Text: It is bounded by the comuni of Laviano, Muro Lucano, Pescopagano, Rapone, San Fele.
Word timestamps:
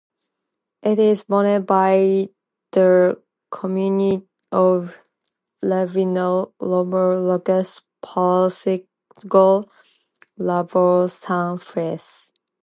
It 0.81 0.97
is 0.97 1.25
bounded 1.25 1.67
by 1.67 2.29
the 2.71 3.21
comuni 3.53 4.25
of 4.51 4.97
Laviano, 5.63 6.53
Muro 6.59 7.21
Lucano, 7.21 7.81
Pescopagano, 8.03 9.69
Rapone, 10.39 11.07
San 11.11 11.57
Fele. 11.59 12.01